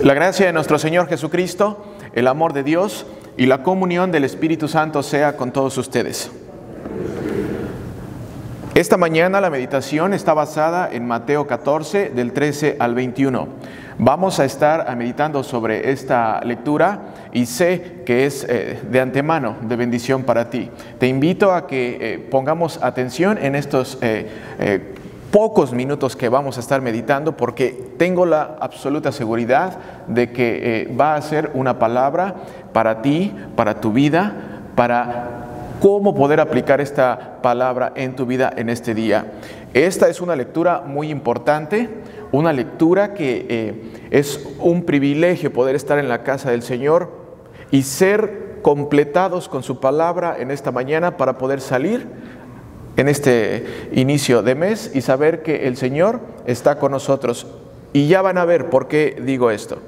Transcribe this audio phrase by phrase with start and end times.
[0.00, 1.84] La gracia de nuestro Señor Jesucristo,
[2.14, 6.30] el amor de Dios y la comunión del Espíritu Santo sea con todos ustedes.
[8.74, 13.46] Esta mañana la meditación está basada en Mateo 14, del 13 al 21.
[13.98, 17.02] Vamos a estar meditando sobre esta lectura
[17.32, 20.70] y sé que es eh, de antemano de bendición para ti.
[20.98, 24.94] Te invito a que eh, pongamos atención en estos eh,
[25.32, 31.14] pocos minutos que vamos a estar meditando porque tengo la absoluta seguridad de que va
[31.14, 32.34] a ser una palabra
[32.74, 35.46] para ti, para tu vida, para
[35.80, 39.32] cómo poder aplicar esta palabra en tu vida en este día.
[39.72, 41.88] Esta es una lectura muy importante,
[42.30, 47.10] una lectura que es un privilegio poder estar en la casa del Señor
[47.70, 52.06] y ser completados con su palabra en esta mañana para poder salir
[52.96, 57.46] en este inicio de mes y saber que el Señor está con nosotros.
[57.92, 59.78] Y ya van a ver por qué digo esto.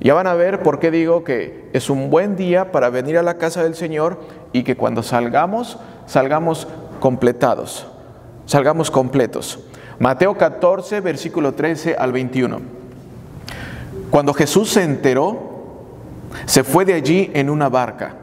[0.00, 3.22] Ya van a ver por qué digo que es un buen día para venir a
[3.22, 4.18] la casa del Señor
[4.52, 6.66] y que cuando salgamos, salgamos
[6.98, 7.86] completados,
[8.46, 9.60] salgamos completos.
[9.98, 12.60] Mateo 14, versículo 13 al 21.
[14.10, 15.52] Cuando Jesús se enteró
[16.46, 18.14] se fue de allí en una barca,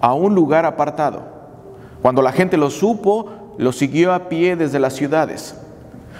[0.00, 1.22] a un lugar apartado.
[2.02, 3.26] Cuando la gente lo supo,
[3.58, 5.56] lo siguió a pie desde las ciudades.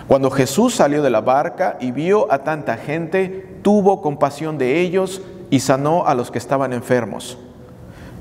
[0.06, 5.22] Cuando Jesús salió de la barca y vio a tanta gente, tuvo compasión de ellos
[5.50, 7.38] y sanó a los que estaban enfermos.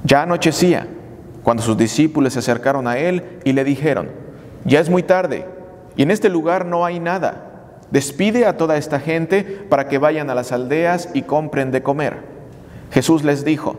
[0.04, 0.88] Ya anochecía,
[1.44, 4.09] cuando sus discípulos se acercaron a él y le dijeron,
[4.66, 5.46] ya es muy tarde
[5.96, 7.44] y en este lugar no hay nada.
[7.90, 12.18] Despide a toda esta gente para que vayan a las aldeas y compren de comer.
[12.92, 13.78] Jesús les dijo,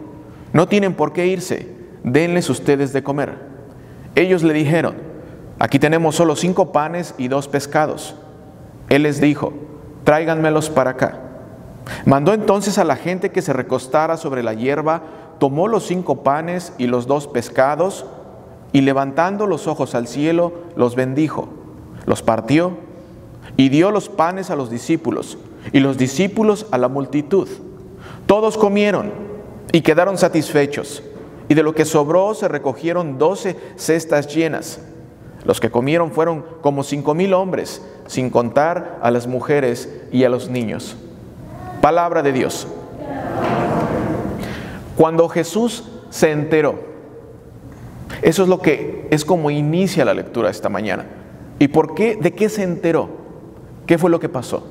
[0.52, 1.68] no tienen por qué irse,
[2.02, 3.34] denles ustedes de comer.
[4.14, 5.07] Ellos le dijeron,
[5.58, 8.14] aquí tenemos solo cinco panes y dos pescados.
[8.88, 9.52] Él les dijo,
[10.04, 11.20] tráiganmelos para acá.
[12.04, 15.02] Mandó entonces a la gente que se recostara sobre la hierba,
[15.38, 18.06] tomó los cinco panes y los dos pescados,
[18.72, 21.48] y levantando los ojos al cielo, los bendijo,
[22.06, 22.72] los partió
[23.56, 25.38] y dio los panes a los discípulos,
[25.72, 27.48] y los discípulos a la multitud.
[28.26, 29.10] Todos comieron
[29.72, 31.02] y quedaron satisfechos,
[31.48, 34.80] y de lo que sobró se recogieron doce cestas llenas.
[35.48, 40.28] Los que comieron fueron como cinco mil hombres, sin contar a las mujeres y a
[40.28, 40.94] los niños.
[41.80, 42.68] Palabra de Dios.
[44.94, 46.74] Cuando Jesús se enteró,
[48.20, 51.06] eso es lo que es como inicia la lectura esta mañana.
[51.58, 52.16] ¿Y por qué?
[52.16, 53.08] ¿De qué se enteró?
[53.86, 54.64] ¿Qué fue lo que pasó?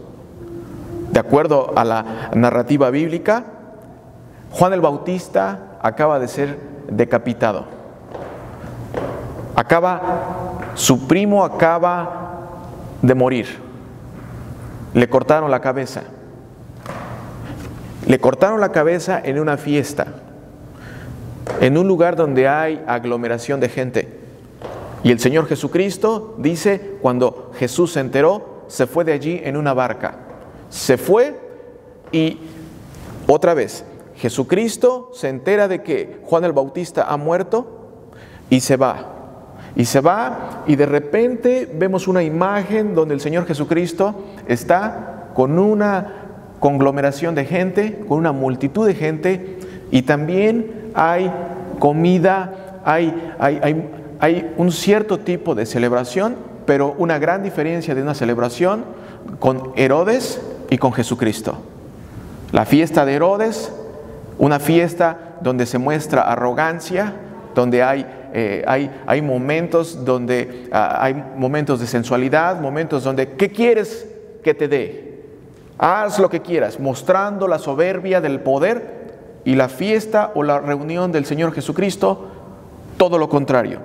[1.12, 3.46] De acuerdo a la narrativa bíblica,
[4.52, 7.66] Juan el Bautista acaba de ser decapitado.
[9.56, 10.47] Acaba,
[10.78, 12.48] su primo acaba
[13.02, 13.48] de morir.
[14.94, 16.04] Le cortaron la cabeza.
[18.06, 20.08] Le cortaron la cabeza en una fiesta,
[21.60, 24.20] en un lugar donde hay aglomeración de gente.
[25.04, 29.74] Y el Señor Jesucristo dice, cuando Jesús se enteró, se fue de allí en una
[29.74, 30.20] barca
[30.70, 31.40] se fue
[32.12, 32.40] y
[33.28, 33.84] otra vez,
[34.16, 38.08] Jesucristo se entera de que Juan el Bautista ha muerto
[38.50, 39.14] y se va.
[39.78, 45.60] Y se va y de repente vemos una imagen donde el Señor Jesucristo está con
[45.60, 46.14] una
[46.60, 49.60] conglomeración de gente, con una multitud de gente
[49.92, 51.32] y también hay
[51.78, 53.88] comida, hay, hay,
[54.20, 58.84] hay un cierto tipo de celebración, pero una gran diferencia de una celebración
[59.38, 61.56] con Herodes y con Jesucristo.
[62.52, 63.72] La fiesta de Herodes,
[64.40, 67.14] una fiesta donde se muestra arrogancia,
[67.54, 74.08] donde hay, eh, hay, momentos donde ah, hay momentos de sensualidad, momentos donde, ¿qué quieres
[74.44, 75.24] que te dé?
[75.78, 81.12] Haz lo que quieras, mostrando la soberbia del poder y la fiesta o la reunión
[81.12, 82.28] del Señor Jesucristo,
[82.98, 83.80] todo lo contrario,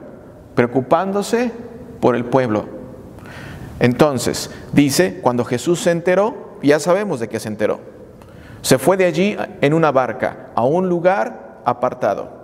[0.54, 1.52] preocupándose
[2.00, 2.64] por el pueblo.
[3.78, 7.80] Entonces, dice, cuando Jesús se enteró, ya sabemos de qué se enteró.
[8.60, 12.42] Se fue de allí en una barca a un lugar apartado.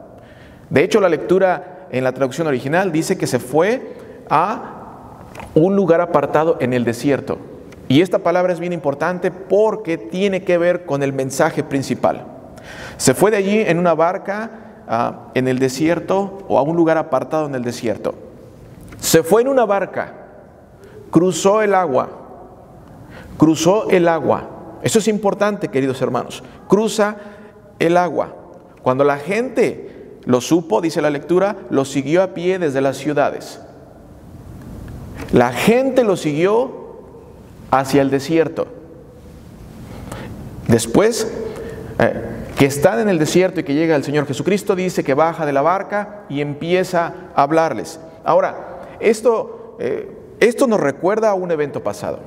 [0.68, 3.94] De hecho, la lectura en la traducción original dice que se fue
[4.28, 4.74] a
[5.54, 7.38] un lugar apartado en el desierto.
[7.88, 12.26] Y esta palabra es bien importante porque tiene que ver con el mensaje principal.
[12.98, 14.50] Se fue de allí en una barca
[14.86, 18.14] ah, en el desierto o a un lugar apartado en el desierto.
[18.98, 20.12] Se fue en una barca,
[21.10, 22.08] cruzó el agua,
[23.38, 24.50] cruzó el agua.
[24.82, 26.42] Eso es importante, queridos hermanos.
[26.68, 27.16] Cruza
[27.78, 28.34] el agua.
[28.82, 29.97] Cuando la gente
[30.28, 33.62] lo supo, dice la lectura, lo siguió a pie desde las ciudades.
[35.32, 36.98] La gente lo siguió
[37.70, 38.66] hacia el desierto.
[40.66, 41.32] Después
[41.98, 42.22] eh,
[42.58, 45.54] que están en el desierto y que llega el Señor Jesucristo, dice que baja de
[45.54, 47.98] la barca y empieza a hablarles.
[48.22, 52.18] Ahora, esto, eh, esto nos recuerda a un evento pasado.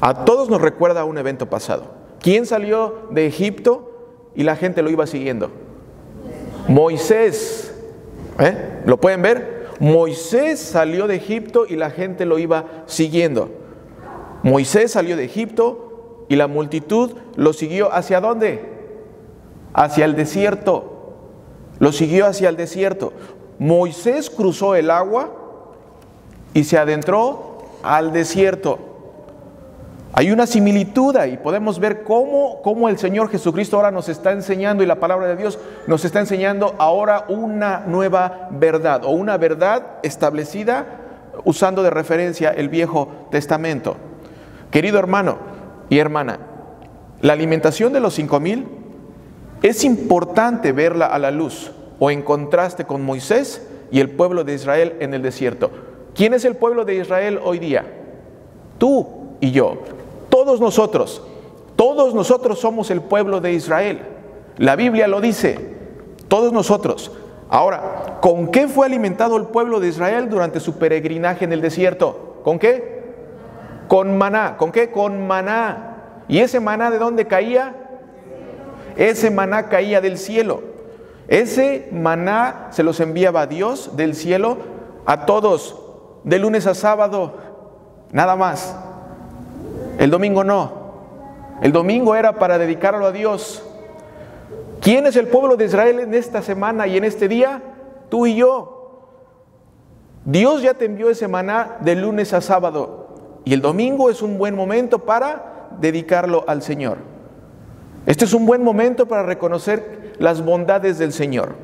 [0.00, 1.84] A todos nos recuerda a un evento pasado.
[2.22, 3.92] ¿Quién salió de Egipto
[4.34, 5.50] y la gente lo iba siguiendo?
[6.68, 7.74] Moisés.
[8.38, 8.80] ¿Eh?
[8.86, 9.68] ¿Lo pueden ver?
[9.80, 13.50] Moisés salió de Egipto y la gente lo iba siguiendo.
[14.42, 18.62] Moisés salió de Egipto y la multitud lo siguió hacia dónde?
[19.72, 21.14] Hacia el desierto.
[21.78, 23.12] Lo siguió hacia el desierto.
[23.58, 25.30] Moisés cruzó el agua
[26.52, 28.78] y se adentró al desierto.
[30.16, 34.84] Hay una similitud ahí, podemos ver cómo, cómo, el Señor Jesucristo ahora nos está enseñando
[34.84, 35.58] y la palabra de Dios
[35.88, 40.86] nos está enseñando ahora una nueva verdad o una verdad establecida
[41.44, 43.96] usando de referencia el Viejo Testamento.
[44.70, 45.38] Querido hermano
[45.88, 46.38] y hermana,
[47.20, 48.68] la alimentación de los cinco mil
[49.62, 54.54] es importante verla a la luz o en contraste con Moisés y el pueblo de
[54.54, 55.72] Israel en el desierto.
[56.14, 57.84] ¿Quién es el pueblo de Israel hoy día?
[58.78, 59.08] Tú
[59.40, 59.78] y yo.
[60.34, 61.22] Todos nosotros.
[61.76, 64.00] Todos nosotros somos el pueblo de Israel.
[64.56, 65.76] La Biblia lo dice.
[66.26, 67.12] Todos nosotros.
[67.48, 72.40] Ahora, ¿con qué fue alimentado el pueblo de Israel durante su peregrinaje en el desierto?
[72.42, 73.14] ¿Con qué?
[73.86, 74.56] Con maná.
[74.56, 74.90] ¿Con qué?
[74.90, 76.24] Con maná.
[76.26, 77.76] ¿Y ese maná de dónde caía?
[78.96, 80.64] Ese maná caía del cielo.
[81.28, 84.56] Ese maná se los enviaba Dios del cielo
[85.06, 85.80] a todos
[86.24, 87.34] de lunes a sábado,
[88.10, 88.83] nada más.
[89.98, 90.84] El domingo no.
[91.62, 93.62] El domingo era para dedicarlo a Dios.
[94.80, 97.62] ¿Quién es el pueblo de Israel en esta semana y en este día?
[98.10, 98.74] Tú y yo.
[100.24, 103.08] Dios ya te envió ese maná de lunes a sábado.
[103.44, 106.98] Y el domingo es un buen momento para dedicarlo al Señor.
[108.06, 111.54] Este es un buen momento para reconocer las bondades del Señor.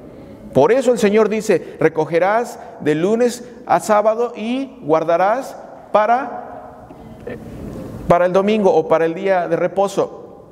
[0.53, 5.57] Por eso el Señor dice, recogerás de lunes a sábado y guardarás
[5.93, 6.89] para,
[8.11, 10.43] para el domingo o para el día de reposo.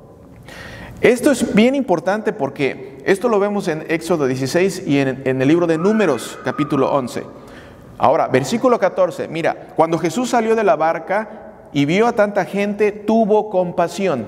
[1.01, 5.67] Esto es bien importante porque esto lo vemos en Éxodo 16 y en, el libro
[5.67, 7.25] de Números, capítulo 11.
[7.97, 12.93] Ahora, versículo 14, mira, cuando Jesús salió de la barca y vio a tanta gente,
[12.93, 14.25] tuvo compasión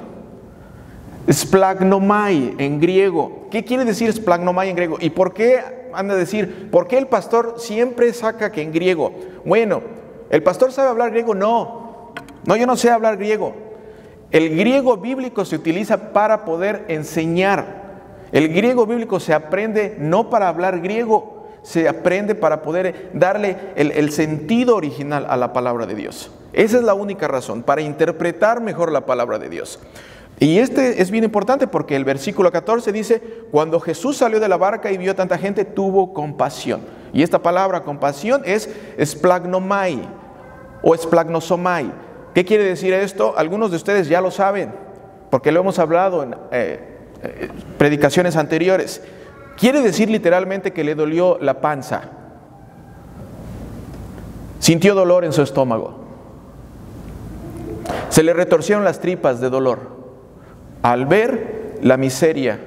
[1.31, 3.47] Splagnomai en griego.
[3.49, 4.97] ¿Qué quiere decir splagnomai en griego?
[4.99, 9.13] ¿Y por qué anda a decir, por qué el pastor siempre saca que en griego?
[9.45, 9.83] Bueno,
[10.29, 11.33] ¿el pastor sabe hablar griego?
[11.33, 11.80] No.
[12.45, 13.53] No, yo no sé hablar griego.
[14.31, 17.81] El griego bíblico se utiliza para poder enseñar.
[18.31, 24.11] El griego bíblico se aprende no para hablar griego, se aprende para poder darle el,
[24.11, 26.31] sentido original a la palabra de Dios.
[26.53, 29.79] Esa es la única razón, para interpretar mejor la palabra de Dios.
[30.39, 33.21] Y este es bien importante porque el versículo 14 dice,
[33.51, 36.81] cuando Jesús salió de la barca y vio a tanta gente, tuvo compasión.
[37.13, 40.01] Y esta palabra compasión es esplagnomai
[40.81, 41.91] o esplagnosomai.
[42.33, 43.33] ¿Qué quiere decir esto?
[43.37, 44.71] Algunos de ustedes ya lo saben,
[45.29, 46.79] porque lo hemos hablado en eh,
[47.23, 49.03] eh, predicaciones anteriores.
[49.57, 52.03] Quiere decir literalmente que le dolió la panza.
[54.59, 55.99] Sintió dolor en su estómago.
[58.09, 60.01] Se le retorcieron las tripas de dolor
[60.81, 62.59] al ver la miseria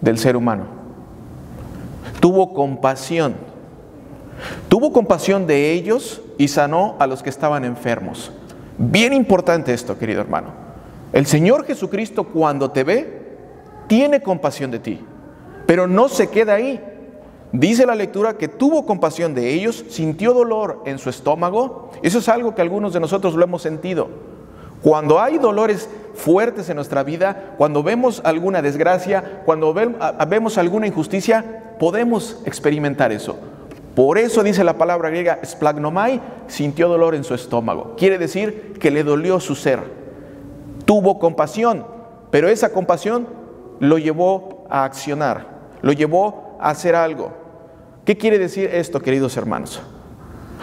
[0.00, 0.66] del ser humano.
[2.20, 3.34] Tuvo compasión.
[4.68, 8.32] Tuvo compasión de ellos y sanó a los que estaban enfermos.
[8.82, 10.54] Bien importante esto, querido hermano.
[11.12, 13.20] El Señor Jesucristo cuando te ve,
[13.88, 15.04] tiene compasión de ti,
[15.66, 16.82] pero no se queda ahí.
[17.52, 21.90] Dice la lectura que tuvo compasión de ellos, sintió dolor en su estómago.
[22.02, 24.08] Eso es algo que algunos de nosotros lo hemos sentido.
[24.82, 31.76] Cuando hay dolores fuertes en nuestra vida, cuando vemos alguna desgracia, cuando vemos alguna injusticia,
[31.78, 33.36] podemos experimentar eso.
[34.00, 37.96] Por eso dice la palabra griega splagnomai, sintió dolor en su estómago.
[37.98, 39.78] Quiere decir que le dolió su ser.
[40.86, 41.84] Tuvo compasión,
[42.30, 43.28] pero esa compasión
[43.78, 45.48] lo llevó a accionar,
[45.82, 47.34] lo llevó a hacer algo.
[48.06, 49.82] ¿Qué quiere decir esto, queridos hermanos?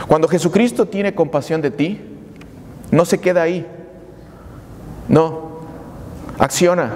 [0.07, 2.01] Cuando Jesucristo tiene compasión de ti,
[2.89, 3.67] no se queda ahí,
[5.09, 5.59] no,
[6.39, 6.91] acciona.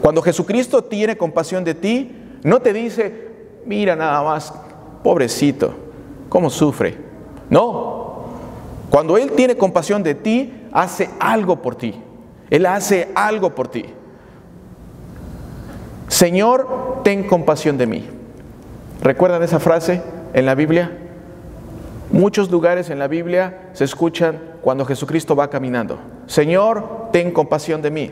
[0.00, 3.32] Cuando Jesucristo tiene compasión de ti, no te dice,
[3.66, 4.63] mira nada más,
[5.04, 5.74] pobrecito,
[6.28, 6.96] cómo sufre.
[7.48, 8.24] No,
[8.90, 11.94] cuando Él tiene compasión de ti, hace algo por ti.
[12.50, 13.84] Él hace algo por ti.
[16.08, 18.08] Señor, ten compasión de mí.
[19.02, 20.98] ¿Recuerdan esa frase en la Biblia?
[22.10, 25.98] Muchos lugares en la Biblia se escuchan cuando Jesucristo va caminando.
[26.26, 28.10] Señor, ten compasión de mí.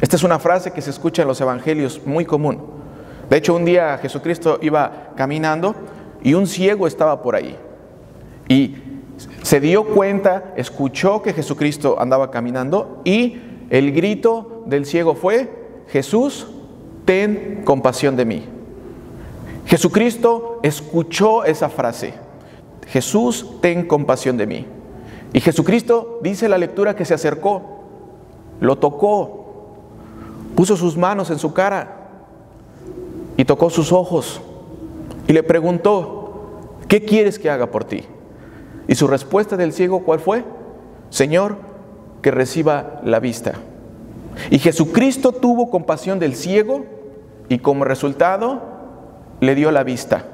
[0.00, 2.77] Esta es una frase que se escucha en los evangelios muy común.
[3.28, 5.74] De hecho, un día Jesucristo iba caminando
[6.22, 7.56] y un ciego estaba por ahí.
[8.48, 8.76] Y
[9.42, 15.50] se dio cuenta, escuchó que Jesucristo andaba caminando y el grito del ciego fue,
[15.88, 16.46] Jesús,
[17.04, 18.44] ten compasión de mí.
[19.66, 22.14] Jesucristo escuchó esa frase,
[22.86, 24.66] Jesús, ten compasión de mí.
[25.34, 27.82] Y Jesucristo dice la lectura que se acercó,
[28.60, 29.74] lo tocó,
[30.56, 31.97] puso sus manos en su cara
[33.38, 34.40] y tocó sus ojos
[35.28, 38.02] y le preguntó, ¿qué quieres que haga por ti?
[38.88, 40.44] Y su respuesta del ciego, ¿cuál fue?
[41.08, 41.56] Señor,
[42.20, 43.52] que reciba la vista.
[44.50, 46.84] Y Jesucristo tuvo compasión del ciego
[47.48, 48.60] y como resultado
[49.38, 50.24] le dio la vista.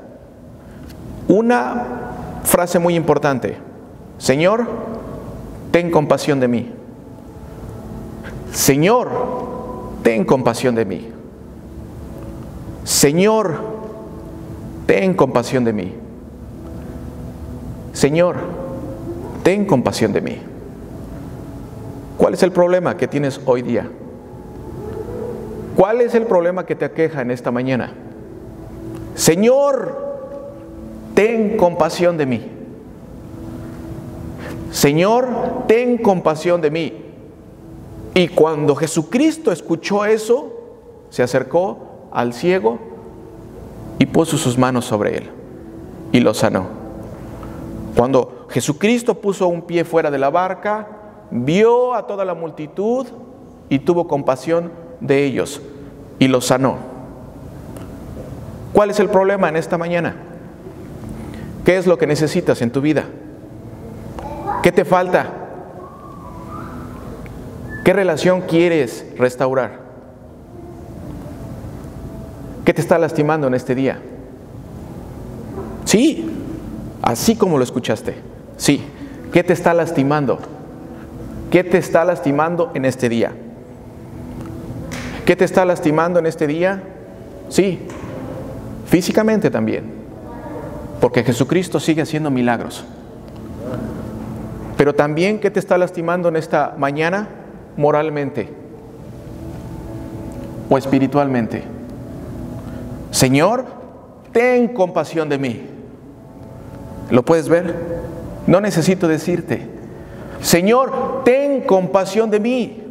[1.29, 1.85] Una
[2.43, 3.59] frase muy importante,
[4.17, 4.67] Señor,
[5.73, 6.73] ten compasión de mí.
[8.51, 9.11] Señor,
[10.03, 11.14] ten compasión de mí.
[12.85, 13.57] Señor,
[14.87, 15.95] ten compasión de mí.
[17.95, 18.37] Señor,
[19.43, 20.39] ten compasión de mí.
[22.19, 23.89] ¿Cuál es el problema que tienes hoy día?
[25.77, 27.93] ¿Cuál es el problema que te aqueja en esta mañana?
[29.15, 30.05] Señor,
[31.15, 32.51] ten compasión de mí.
[34.71, 35.29] Señor,
[35.67, 36.93] ten compasión de mí.
[38.15, 40.53] Y cuando Jesucristo escuchó eso,
[41.11, 41.79] se acercó
[42.15, 42.79] al ciego
[43.99, 45.31] y puso sus manos sobre él
[46.13, 46.67] y lo sanó.
[47.97, 50.89] Cuando Jesucristo puso un pie fuera de la barca,
[51.31, 53.07] vio a toda la multitud
[53.69, 55.61] y tuvo compasión de ellos
[56.19, 56.77] y los sanó.
[58.73, 60.17] ¿Cuál es el problema en esta mañana?
[61.65, 63.05] ¿Qué es lo que necesitas en tu vida?
[64.63, 65.27] ¿Qué te falta?
[67.85, 69.84] ¿Qué relación quieres restaurar?
[72.65, 73.99] ¿Qué te está lastimando en este día?
[75.85, 76.31] Sí,
[77.03, 78.15] así como lo escuchaste.
[78.57, 78.83] Sí,
[79.33, 80.39] ¿qué te está lastimando?
[81.51, 83.33] ¿Qué te está lastimando en este día?
[85.27, 86.83] ¿Qué te está lastimando en este día?
[87.49, 87.81] Sí,
[88.87, 89.85] físicamente también,
[91.01, 92.85] porque Jesucristo sigue haciendo milagros.
[94.77, 97.29] Pero también, ¿qué te está lastimando en esta mañana?
[97.77, 98.49] Moralmente
[100.69, 101.74] o espiritualmente.
[103.15, 103.65] Señor,
[104.33, 105.63] ten compasión de mí.
[107.11, 108.03] ¿Lo puedes ver?
[108.49, 109.69] No necesito decirte.
[110.41, 112.83] Señor, ten compasión de mí.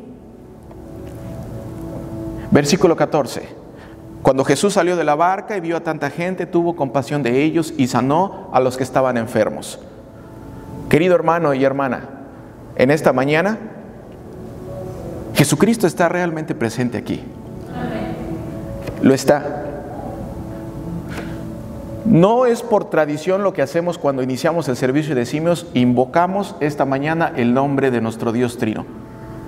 [2.51, 3.49] Versículo 14.
[4.21, 7.73] Cuando Jesús salió de la barca y vio a tanta gente, tuvo compasión de ellos
[7.75, 9.77] y sanó a los que estaban enfermos.
[10.87, 12.07] Querido hermano y hermana,
[12.77, 13.57] en esta mañana
[15.33, 17.25] Jesucristo está realmente presente aquí.
[19.01, 19.62] Lo está.
[22.05, 26.83] No es por tradición lo que hacemos cuando iniciamos el servicio de simios, invocamos esta
[26.83, 28.85] mañana el nombre de nuestro Dios Trino,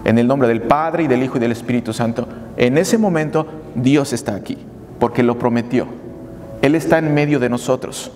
[0.05, 2.27] en el nombre del Padre y del Hijo y del Espíritu Santo.
[2.55, 3.45] En ese momento
[3.75, 4.57] Dios está aquí,
[4.99, 5.87] porque lo prometió.
[6.61, 8.09] Él está en medio de nosotros.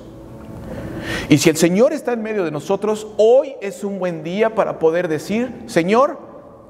[1.27, 4.79] Y si el Señor está en medio de nosotros, hoy es un buen día para
[4.79, 6.17] poder decir, Señor,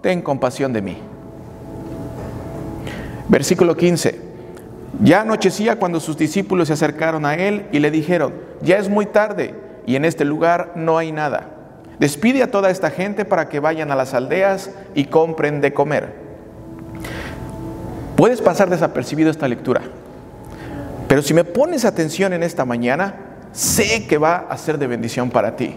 [0.01, 0.97] ten compasión de mí.
[3.27, 4.28] Versículo 15.
[5.01, 9.05] Ya anochecía cuando sus discípulos se acercaron a él y le dijeron, ya es muy
[9.05, 9.53] tarde
[9.85, 11.51] y en este lugar no hay nada.
[11.99, 16.13] Despide a toda esta gente para que vayan a las aldeas y compren de comer.
[18.15, 19.81] Puedes pasar desapercibido esta lectura,
[21.07, 23.15] pero si me pones atención en esta mañana,
[23.51, 25.75] sé que va a ser de bendición para ti.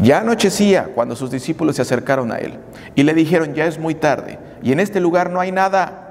[0.00, 2.54] Ya anochecía cuando sus discípulos se acercaron a él
[2.94, 6.01] y le dijeron, ya es muy tarde y en este lugar no hay nada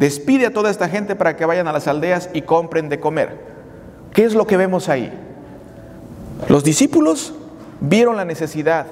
[0.00, 3.36] Despide a toda esta gente para que vayan a las aldeas y compren de comer.
[4.14, 5.12] ¿Qué es lo que vemos ahí?
[6.48, 7.34] Los discípulos
[7.82, 8.86] vieron la necesidad.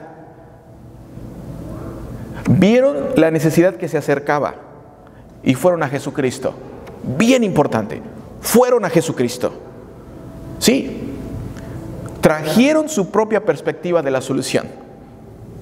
[2.51, 4.57] Vieron la necesidad que se acercaba
[5.43, 6.53] y fueron a Jesucristo.
[7.17, 8.03] Bien importante,
[8.43, 9.55] fueron a Jesucristo.
[10.59, 11.15] Sí,
[12.21, 14.67] trajeron su propia perspectiva de la solución,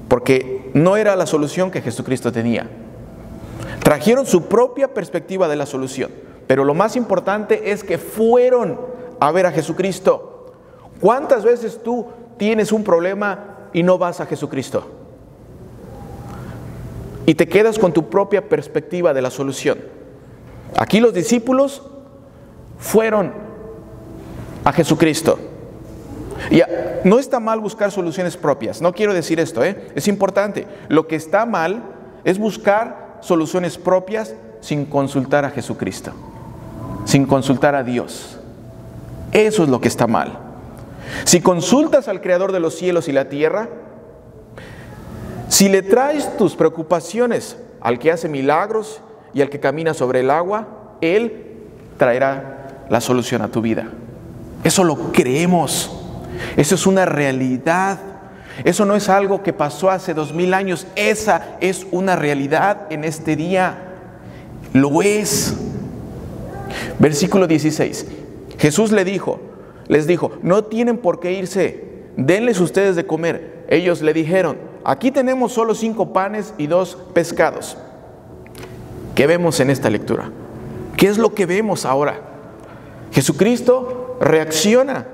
[0.09, 2.69] porque no era la solución que Jesucristo tenía.
[3.87, 6.11] Trajeron su propia perspectiva de la solución,
[6.49, 8.81] pero lo más importante es que fueron
[9.21, 10.55] a ver a Jesucristo.
[11.01, 12.05] ¿Cuántas veces tú
[12.37, 14.91] tienes un problema y no vas a Jesucristo?
[17.27, 19.79] Y te quedas con tu propia perspectiva de la solución.
[20.77, 21.81] Aquí los discípulos
[22.79, 23.33] fueron
[24.65, 25.39] a Jesucristo.
[26.51, 26.61] Y
[27.05, 29.93] no está mal buscar soluciones propias, no quiero decir esto, ¿eh?
[29.95, 30.67] es importante.
[30.89, 31.85] Lo que está mal
[32.25, 36.13] es buscar soluciones propias sin consultar a Jesucristo,
[37.05, 38.39] sin consultar a Dios.
[39.33, 40.39] Eso es lo que está mal.
[41.25, 43.69] Si consultas al Creador de los cielos y la tierra,
[45.49, 49.01] si le traes tus preocupaciones al que hace milagros
[49.33, 50.67] y al que camina sobre el agua,
[51.01, 51.55] Él
[51.97, 53.89] traerá la solución a tu vida.
[54.65, 55.93] Eso lo creemos.
[56.57, 57.99] Eso es una realidad.
[58.65, 60.87] Eso no es algo que pasó hace dos mil años.
[60.97, 63.79] Esa es una realidad en este día.
[64.73, 65.55] Lo es.
[66.99, 68.07] Versículo 16.
[68.59, 69.41] Jesús le dijo,
[69.89, 71.85] les dijo, no tienen por qué irse,
[72.17, 73.65] denles ustedes de comer.
[73.69, 77.77] Ellos le dijeron, aquí tenemos solo cinco panes y dos pescados.
[79.15, 80.31] ¿Qué vemos en esta lectura?
[80.97, 82.21] ¿Qué es lo que vemos ahora?
[83.13, 85.07] Jesucristo reacciona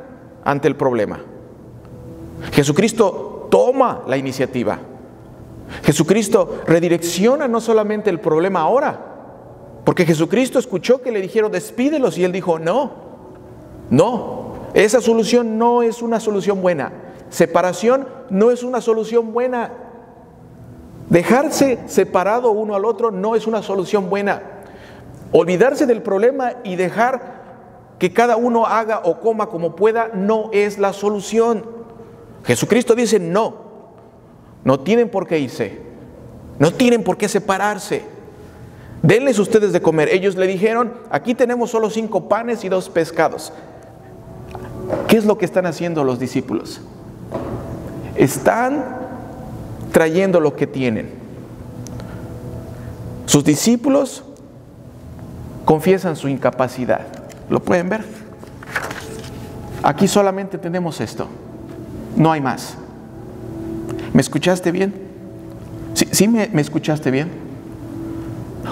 [0.44, 1.20] ante el problema.
[2.52, 4.78] Jesucristo toma la iniciativa.
[5.82, 8.99] Jesucristo redirecciona no solamente el problema ahora,
[9.85, 12.92] porque Jesucristo escuchó que le dijeron despídelos y él dijo, no,
[13.90, 16.92] no, esa solución no es una solución buena.
[17.28, 19.71] Separación no es una solución buena.
[21.11, 24.40] Dejarse separado uno al otro no es una solución buena.
[25.30, 27.42] Olvidarse del problema y dejar
[27.99, 31.82] que cada uno haga o coma como pueda no es la solución.
[32.44, 33.54] Jesucristo dice, no,
[34.64, 35.80] no tienen por qué irse,
[36.58, 38.02] no tienen por qué separarse.
[39.02, 40.08] Denles ustedes de comer.
[40.11, 43.52] Ellos le dijeron, aquí tenemos solo cinco panes y dos pescados.
[45.08, 46.80] ¿Qué es lo que están haciendo los discípulos?
[48.14, 48.84] Están
[49.90, 51.11] trayendo lo que tienen.
[53.26, 54.25] Sus discípulos
[55.64, 57.06] confiesan su incapacidad.
[57.49, 58.04] ¿Lo pueden ver?
[59.82, 61.26] Aquí solamente tenemos esto.
[62.16, 62.76] No hay más.
[64.12, 64.95] ¿Me escuchaste bien?
[65.95, 67.31] ¿Sí, me, me escuchaste bien?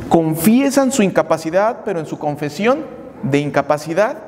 [0.09, 2.85] Confiesan su incapacidad, pero en su confesión
[3.23, 4.19] de incapacidad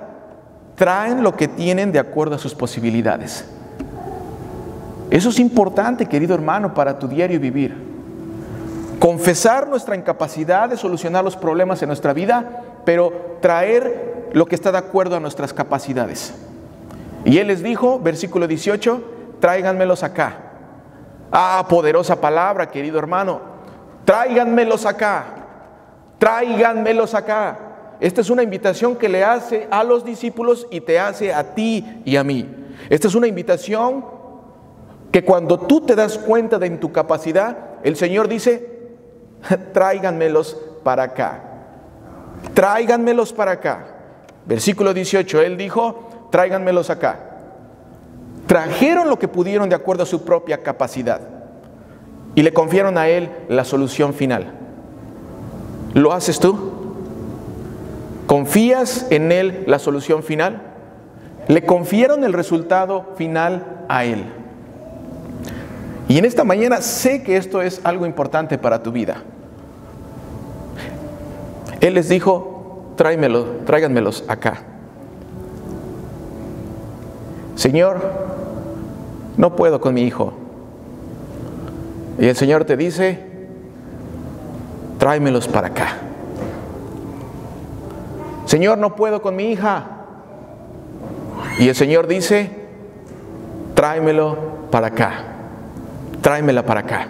[0.75, 3.45] traen lo que tienen de acuerdo a sus posibilidades.
[5.11, 7.77] Eso es importante, querido hermano, para tu diario vivir.
[8.99, 14.73] Confesar nuestra incapacidad de solucionar los problemas en nuestra vida, pero traer lo que está
[14.73, 16.33] de acuerdo a nuestras capacidades.
[17.25, 19.03] Y él les dijo, versículo 18,
[19.41, 20.37] tráiganmelos acá.
[21.31, 23.41] Ah, poderosa palabra, querido hermano.
[24.05, 25.25] Tráiganmelos acá.
[26.19, 27.59] Tráiganmelos acá.
[28.01, 32.03] Esta es una invitación que le hace a los discípulos y te hace a ti
[32.05, 32.49] y a mí.
[32.91, 34.05] Esta es una invitación
[35.13, 38.91] que cuando tú te das cuenta de tu capacidad, el Señor dice,
[39.73, 41.43] tráiganmelos para acá.
[42.55, 43.87] Tráiganmelos para acá.
[44.47, 47.21] Versículo 18, Él dijo, tráiganmelos acá.
[48.49, 51.21] Trajeron lo que pudieron de acuerdo a su propia capacidad
[52.35, 54.51] y le confiaron a Él la solución final.
[55.95, 56.73] ¿Lo haces tú?
[58.27, 60.63] ¿Confías en Él la solución final?
[61.49, 64.25] Le confiaron el resultado final a Él.
[66.09, 69.23] Y en esta mañana sé que esto es algo importante para tu vida.
[71.81, 74.72] Él les dijo, tráiganmelo, tráiganmelos acá.
[77.55, 78.01] Señor,
[79.37, 80.33] no puedo con mi hijo.
[82.19, 83.19] Y el Señor te dice,
[84.99, 85.99] tráemelos para acá.
[88.47, 89.87] Señor, no puedo con mi hija.
[91.59, 92.51] Y el Señor dice,
[93.75, 94.37] tráemelo
[94.71, 95.33] para acá
[96.23, 97.07] tráemela para acá.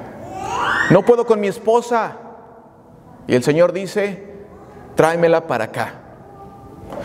[0.90, 2.16] No puedo con mi esposa.
[3.28, 4.24] Y el Señor dice,
[4.96, 5.94] tráemela para acá.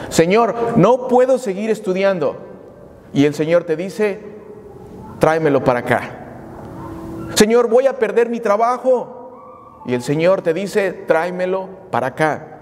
[0.10, 2.46] Señor, no puedo seguir estudiando.
[3.13, 4.19] Y el Señor te dice,
[5.19, 6.01] tráemelo para acá.
[7.35, 9.83] Señor, voy a perder mi trabajo.
[9.85, 12.59] Y el Señor te dice, tráemelo para acá.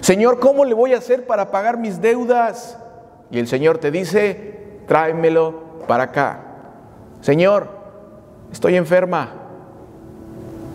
[0.00, 2.78] Señor, ¿cómo le voy a hacer para pagar mis deudas?
[3.30, 5.54] Y el Señor te dice, tráemelo
[5.86, 6.40] para acá.
[7.20, 7.68] Señor,
[8.52, 9.30] estoy enferma.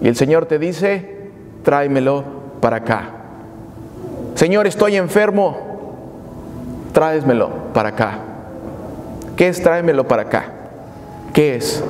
[0.02, 1.32] Y el Señor te dice,
[1.64, 2.24] tráemelo
[2.60, 3.10] para acá.
[4.36, 5.58] Señor, estoy enfermo,
[6.94, 8.31] tráesmelo para acá.
[9.42, 10.52] ¿Qué es tráemelo para acá?
[11.34, 11.84] ¿Qué es?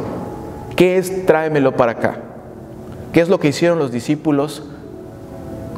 [0.78, 2.16] ¿Qué es tráemelo para acá?
[3.12, 4.64] ¿Qué es lo que hicieron los discípulos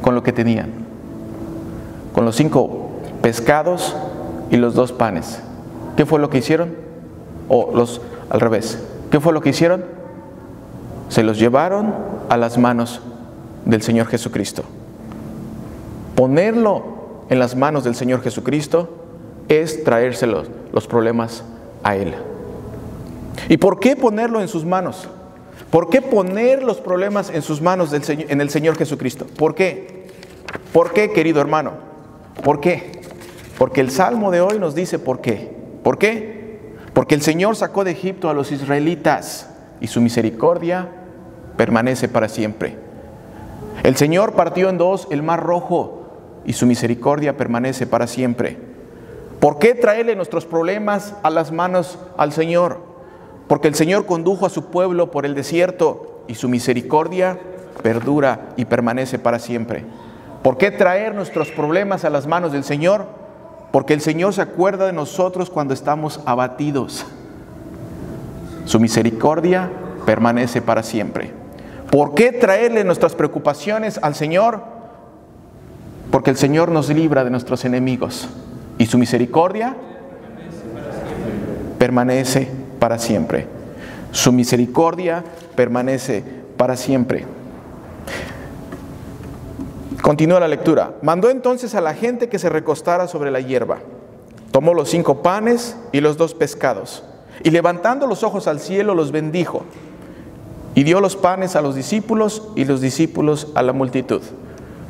[0.00, 0.70] con lo que tenían?
[2.12, 2.90] Con los cinco
[3.22, 3.96] pescados
[4.52, 5.40] y los dos panes.
[5.96, 6.76] ¿Qué fue lo que hicieron?
[7.48, 8.80] O los al revés.
[9.10, 9.84] ¿Qué fue lo que hicieron?
[11.08, 11.92] Se los llevaron
[12.28, 13.00] a las manos
[13.64, 14.62] del Señor Jesucristo.
[16.14, 16.84] Ponerlo
[17.30, 18.90] en las manos del Señor Jesucristo
[19.48, 21.42] es traérselos los problemas
[21.84, 22.14] a Él.
[23.48, 25.08] ¿Y por qué ponerlo en sus manos?
[25.70, 29.26] ¿Por qué poner los problemas en sus manos del Señor, en el Señor Jesucristo?
[29.36, 30.08] ¿Por qué?
[30.72, 31.72] ¿Por qué, querido hermano?
[32.42, 33.00] ¿Por qué?
[33.58, 35.52] Porque el Salmo de hoy nos dice por qué.
[35.82, 36.74] ¿Por qué?
[36.92, 40.88] Porque el Señor sacó de Egipto a los israelitas y su misericordia
[41.56, 42.76] permanece para siempre.
[43.82, 48.58] El Señor partió en dos el mar rojo y su misericordia permanece para siempre.
[49.44, 52.78] ¿Por qué traerle nuestros problemas a las manos al Señor?
[53.46, 57.38] Porque el Señor condujo a su pueblo por el desierto y su misericordia
[57.82, 59.84] perdura y permanece para siempre.
[60.42, 63.04] ¿Por qué traer nuestros problemas a las manos del Señor?
[63.70, 67.04] Porque el Señor se acuerda de nosotros cuando estamos abatidos.
[68.64, 69.70] Su misericordia
[70.06, 71.32] permanece para siempre.
[71.90, 74.62] ¿Por qué traerle nuestras preocupaciones al Señor?
[76.10, 78.26] Porque el Señor nos libra de nuestros enemigos
[78.78, 79.76] y su misericordia
[81.78, 83.46] permanece para siempre.
[84.10, 85.24] Su misericordia
[85.56, 86.22] permanece
[86.56, 87.24] para siempre.
[90.02, 90.94] Continúa la lectura.
[91.02, 93.78] Mandó entonces a la gente que se recostara sobre la hierba.
[94.50, 97.02] Tomó los cinco panes y los dos pescados.
[97.42, 99.64] Y levantando los ojos al cielo los bendijo.
[100.74, 104.22] Y dio los panes a los discípulos y los discípulos a la multitud.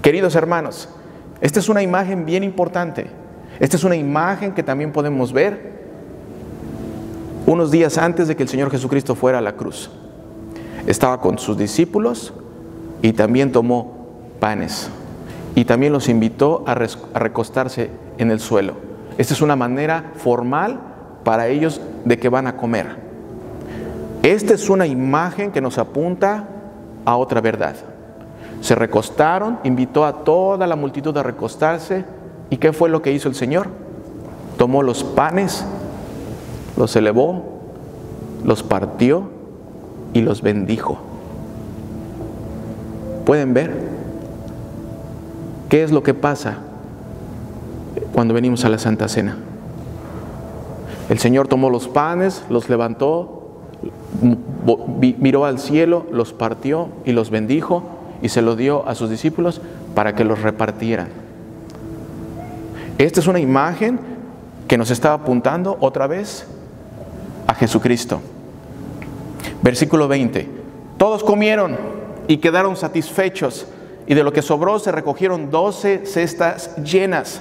[0.02, 0.88] Queridos hermanos,
[1.40, 3.23] esta es una imagen bien importante.
[3.60, 5.74] Esta es una imagen que también podemos ver
[7.46, 9.90] unos días antes de que el Señor Jesucristo fuera a la cruz.
[10.86, 12.32] Estaba con sus discípulos
[13.02, 14.08] y también tomó
[14.40, 14.90] panes
[15.54, 18.74] y también los invitó a, recostarse en el suelo.
[19.18, 20.80] Esta es una manera formal
[21.22, 22.96] para ellos de que van a comer.
[24.22, 26.48] Esta es una imagen que nos apunta
[27.04, 27.76] a otra verdad.
[28.60, 32.04] Se recostaron, invitó a toda la multitud a recostarse.
[32.54, 33.66] ¿Y qué fue lo que hizo el Señor?
[34.56, 35.64] Tomó los panes
[36.76, 37.42] los elevó,
[38.44, 39.24] los partió
[40.12, 40.98] y los bendijo.
[43.24, 43.72] ¿Pueden ver?
[45.68, 46.58] ¿Qué es lo que pasa
[48.12, 49.36] cuando venimos a la Santa Cena?
[51.08, 53.50] El Señor tomó los panes, los levantó,
[55.18, 57.82] miró al cielo, los partió y los bendijo
[58.22, 59.60] y se los dio a sus discípulos
[59.96, 61.23] para que los repartieran.
[62.98, 63.98] Esta es una imagen
[64.68, 66.46] que nos está apuntando otra vez
[67.46, 68.20] a Jesucristo.
[69.62, 70.48] Versículo 20.
[70.96, 71.76] Todos comieron
[72.28, 73.66] y quedaron satisfechos
[74.06, 77.40] y de lo que sobró se recogieron doce cestas llenas.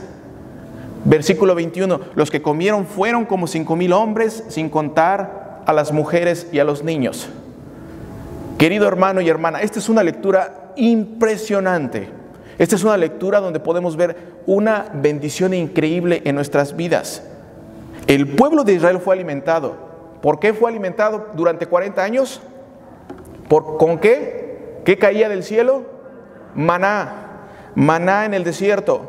[1.05, 1.99] Versículo 21.
[2.15, 6.63] Los que comieron fueron como cinco mil hombres sin contar a las mujeres y a
[6.63, 7.29] los niños.
[8.57, 12.22] Querido hermano y hermana, esta es una lectura impresionante.
[12.57, 17.23] Esta es una lectura donde podemos ver una bendición increíble en nuestras vidas.
[18.07, 22.39] El pueblo de Israel fue alimentado ¿Por qué fue alimentado durante 40 años?
[23.49, 24.79] ¿Por, ¿Con qué?
[24.85, 25.83] ¿Qué caía del cielo?
[26.55, 27.41] Maná,
[27.75, 29.01] maná en el desierto.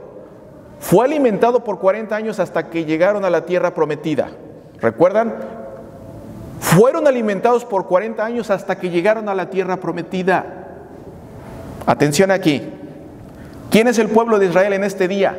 [0.80, 4.33] Fue alimentado por 40 años hasta que llegaron a la tierra prometida.
[4.80, 5.37] ¿Recuerdan?
[6.59, 10.66] Fueron alimentados por 40 años hasta que llegaron a la tierra prometida.
[11.87, 12.72] Atención aquí.
[13.70, 15.37] ¿Quién es el pueblo de Israel en este día?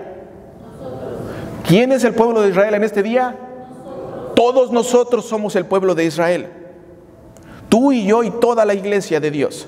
[1.67, 3.35] ¿Quién es el pueblo de Israel en este día?
[4.35, 6.47] Todos nosotros somos el pueblo de Israel.
[7.69, 9.67] Tú y yo y toda la iglesia de Dios.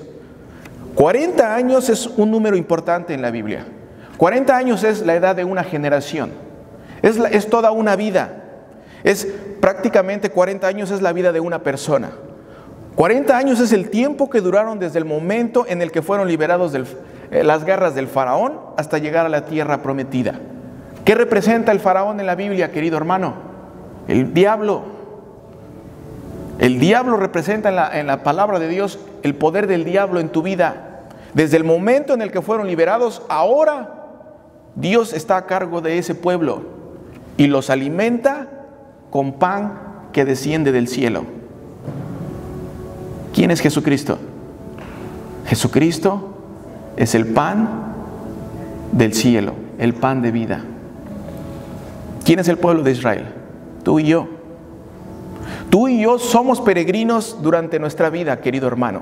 [0.94, 3.66] 40 años es un número importante en la Biblia.
[4.16, 6.30] 40 años es la edad de una generación.
[7.02, 8.44] Es, es toda una vida.
[9.04, 9.26] Es
[9.60, 12.10] prácticamente 40 años es la vida de una persona.
[12.94, 16.72] 40 años es el tiempo que duraron desde el momento en el que fueron liberados
[16.72, 16.84] de eh,
[17.30, 20.34] las garras del faraón hasta llegar a la tierra prometida.
[21.04, 23.34] ¿Qué representa el faraón en la Biblia, querido hermano?
[24.08, 24.82] El diablo.
[26.58, 31.06] El diablo representa en la, palabra de Dios el poder del diablo en tu vida.
[31.34, 34.06] Desde el momento en el que fueron liberados, ahora
[34.74, 36.62] Dios está a cargo de ese pueblo
[37.36, 38.48] y los alimenta
[39.10, 39.78] con pan
[40.12, 41.24] que desciende del cielo.
[43.32, 44.18] ¿Quién es Jesucristo?
[45.46, 46.37] Jesucristo
[46.98, 47.68] es el pan
[48.92, 50.64] del cielo, el pan de vida.
[52.24, 53.38] ¿Quién es el pueblo de Israel?
[53.88, 54.28] tú y yo.
[55.70, 59.00] Tú y yo somos peregrinos durante nuestra vida, querido hermano.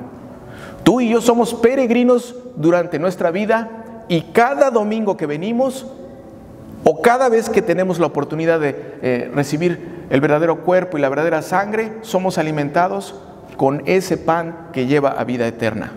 [0.84, 5.86] Tú y yo somos peregrinos durante nuestra vida y cada domingo que venimos
[6.84, 11.08] o cada vez que tenemos la oportunidad de eh, recibir el verdadero cuerpo y la
[11.08, 13.16] verdadera sangre, somos alimentados
[13.56, 15.94] con ese pan que lleva a vida eterna.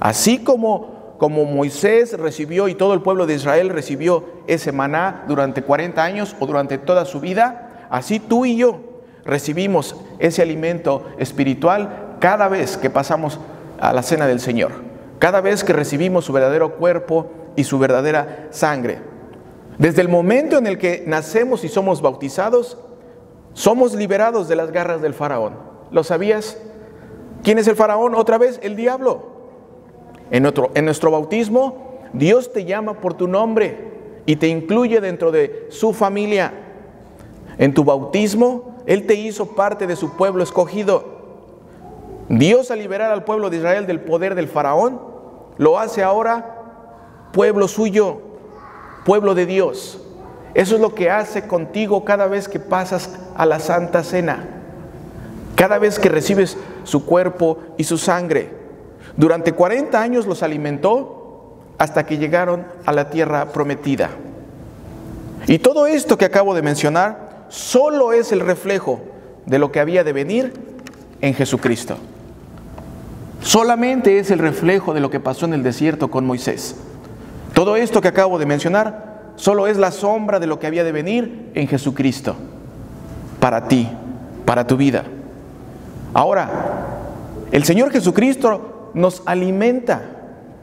[0.00, 5.62] Así como, como Moisés recibió y todo el pueblo de Israel recibió ese maná durante
[5.62, 8.80] 40 años o durante toda su vida, Así tú y yo
[9.24, 13.40] recibimos ese alimento espiritual cada vez que pasamos
[13.80, 14.70] a la cena del Señor,
[15.18, 19.00] cada vez que recibimos su verdadero cuerpo y su verdadera sangre.
[19.76, 22.78] Desde el momento en el que nacemos y somos bautizados,
[23.54, 25.54] somos liberados de las garras del faraón.
[25.90, 26.56] ¿Lo sabías?
[27.42, 28.14] ¿Quién es el faraón?
[28.14, 29.39] Otra vez, el diablo.
[30.30, 30.42] En,
[30.84, 33.90] nuestro bautismo, Dios te llama por tu nombre
[34.26, 36.52] y te incluye dentro de su familia.
[37.58, 41.20] En tu bautismo, Él te hizo parte de su pueblo escogido.
[42.28, 45.00] Dios al liberar al pueblo de Israel del poder del faraón,
[45.58, 46.58] lo hace ahora
[47.32, 48.20] pueblo suyo,
[49.04, 50.00] pueblo de Dios.
[50.54, 54.48] Eso es lo que hace contigo cada vez que pasas a la Santa Cena,
[55.56, 58.59] cada vez que recibes su cuerpo y su sangre.
[59.20, 64.08] Durante 40 años los alimentó hasta que llegaron a la tierra prometida.
[65.46, 69.02] Y todo esto que acabo de mencionar solo es el reflejo
[69.44, 70.54] de lo que había de venir
[71.20, 71.98] en Jesucristo.
[73.42, 76.76] Solamente es el reflejo de lo que pasó en el desierto con Moisés.
[77.52, 80.92] Todo esto que acabo de mencionar solo es la sombra de lo que había de
[80.92, 82.36] venir en Jesucristo,
[83.38, 83.86] para ti,
[84.46, 85.04] para tu vida.
[86.14, 86.48] Ahora,
[87.52, 90.02] el Señor Jesucristo nos alimenta,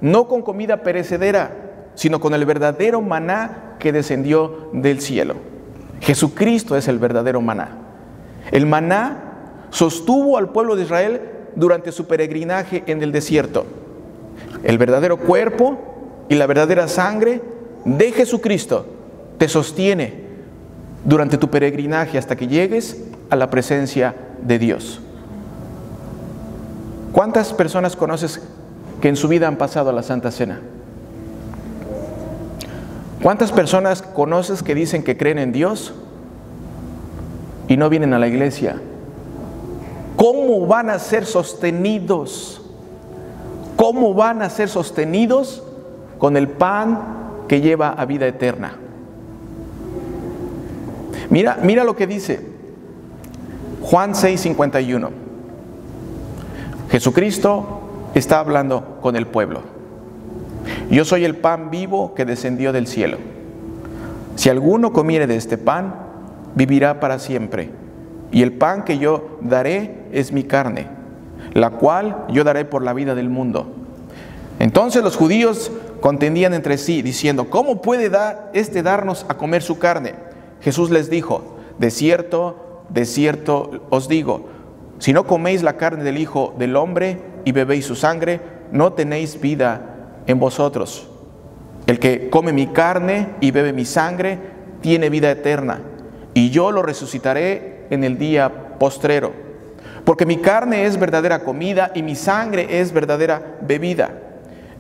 [0.02, 1.52] no con comida perecedera,
[1.96, 5.36] sino con el verdadero maná que descendió del cielo.
[6.02, 7.70] Jesucristo es el verdadero maná.
[8.52, 11.22] El maná sostuvo al pueblo de Israel
[11.56, 13.66] durante su peregrinaje en el desierto.
[14.64, 15.80] El verdadero cuerpo
[16.30, 17.42] y la verdadera sangre
[17.84, 18.86] de Jesucristo
[19.38, 20.28] te sostiene
[21.04, 25.02] durante tu peregrinaje hasta que llegues a la presencia de Dios.
[27.12, 28.42] ¿Cuántas personas conoces
[29.02, 30.62] que en su vida han pasado a la Santa Cena?
[33.22, 35.94] ¿Cuántas personas conoces que dicen que creen en Dios
[37.68, 38.80] y no vienen a la iglesia?
[40.16, 42.62] ¿Cómo van a ser sostenidos?
[43.76, 45.64] ¿Cómo van a ser sostenidos
[46.18, 47.00] con el pan
[47.48, 48.78] que lleva a vida eterna?
[51.30, 52.40] Mira, mira lo que dice
[53.82, 55.27] Juan 6:51.
[56.90, 57.82] Jesucristo
[58.16, 59.62] está hablando con el pueblo.
[60.90, 63.18] Yo soy el pan vivo que descendió del cielo.
[64.36, 65.96] Si alguno comiere de este pan,
[66.56, 67.70] vivirá para siempre.
[68.32, 70.88] Y el pan que yo daré es mi carne,
[71.54, 73.68] la cual yo daré por la vida del mundo.
[74.60, 75.72] Entonces los judíos
[76.02, 80.14] contendían entre sí, diciendo, ¿cómo puede dar este darnos a comer su carne?
[80.62, 84.48] Jesús les dijo, de cierto, de cierto os digo,
[85.00, 88.40] si no coméis la carne del Hijo del Hombre y bebéis su sangre,
[88.72, 91.08] no tenéis vida en vosotros.
[91.86, 94.38] El que come mi carne y bebe mi sangre,
[94.82, 95.80] tiene vida eterna,
[96.34, 99.32] y yo lo resucitaré en el día postrero.
[100.04, 104.12] Porque mi carne es verdadera comida y mi sangre es verdadera bebida.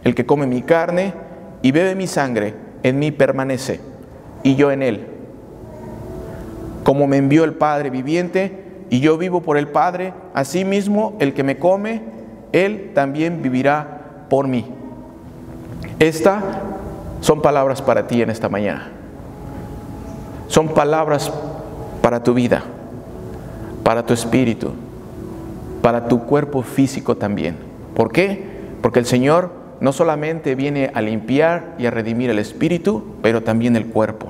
[0.04, 1.14] El que come mi carne
[1.62, 2.54] y bebe mi sangre,
[2.84, 3.80] en mí permanece,
[4.44, 5.08] y yo en él.
[6.84, 11.43] Como me envió el Padre viviente, y yo vivo por el Padre, asimismo el que
[11.43, 12.02] me come,
[12.52, 14.65] él también vivirá por mí.
[16.00, 16.43] Estas
[17.21, 18.91] son palabras para ti en esta mañana.
[20.47, 21.32] Son palabras
[22.02, 22.63] para tu vida,
[23.84, 24.71] para tu espíritu,
[25.82, 27.58] para tu cuerpo físico también.
[27.95, 28.45] ¿Por qué?
[28.82, 33.76] Porque el Señor no solamente viene a limpiar y a redimir el espíritu, pero también
[33.76, 34.28] el cuerpo.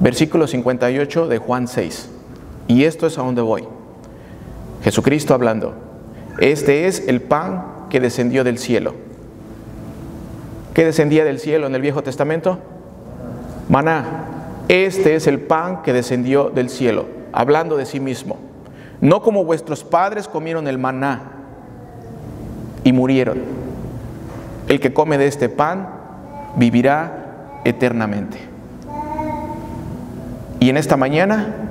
[0.00, 2.10] Versículo 58 de Juan 6.
[2.70, 3.64] Y esto es a donde voy.
[4.84, 5.74] Jesucristo hablando.
[6.38, 8.94] Este es el pan que descendió del cielo.
[10.72, 12.60] ¿Qué descendía del cielo en el Viejo Testamento?
[13.68, 14.04] Maná.
[14.68, 18.38] Este es el pan que descendió del cielo, hablando de sí mismo.
[19.00, 21.22] No como vuestros padres comieron el maná
[22.84, 23.38] y murieron.
[24.68, 25.88] El que come de este pan
[26.54, 28.38] vivirá eternamente.
[30.60, 31.69] Y en esta mañana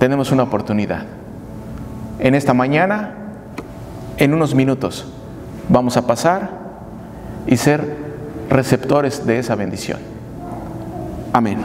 [0.00, 1.02] tenemos una oportunidad.
[2.18, 3.12] En esta mañana,
[4.16, 5.06] en unos minutos,
[5.68, 6.50] vamos a pasar
[7.46, 7.96] y ser
[8.48, 9.98] receptores de esa bendición.
[11.34, 11.58] Amén.